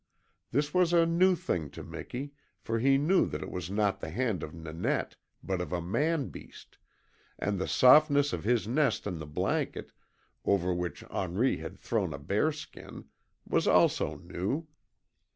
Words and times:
This 0.49 0.73
was 0.73 0.93
a 0.93 1.05
new 1.05 1.35
thing 1.35 1.69
to 1.77 1.83
Miki, 1.83 2.33
for 2.59 2.79
he 2.79 2.97
knew 2.97 3.27
that 3.27 3.43
it 3.43 3.51
was 3.51 3.69
not 3.69 3.99
the 3.99 4.09
hand 4.09 4.41
of 4.41 4.51
Nanette, 4.51 5.15
but 5.43 5.61
of 5.61 5.71
a 5.71 5.79
man 5.79 6.29
beast, 6.29 6.79
and 7.37 7.59
the 7.59 7.67
softness 7.67 8.33
of 8.33 8.43
his 8.43 8.67
nest 8.67 9.05
in 9.05 9.19
the 9.19 9.27
blanket, 9.27 9.91
over 10.43 10.73
which 10.73 11.03
Henri 11.11 11.57
had 11.57 11.77
thrown 11.77 12.13
a 12.15 12.17
bear 12.17 12.51
skin, 12.51 13.09
was 13.45 13.67
also 13.67 14.15
new. 14.17 14.65